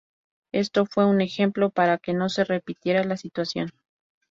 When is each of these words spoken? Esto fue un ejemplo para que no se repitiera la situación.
Esto 0.51 0.87
fue 0.87 1.05
un 1.05 1.21
ejemplo 1.21 1.69
para 1.69 1.99
que 1.99 2.15
no 2.15 2.27
se 2.29 2.43
repitiera 2.43 3.03
la 3.03 3.17
situación. 3.17 3.69